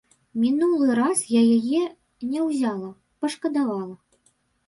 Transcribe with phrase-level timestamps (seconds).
[0.43, 1.81] Мінулы раз я яе
[2.31, 2.89] не ўзяла,
[3.25, 3.93] пашкадавала.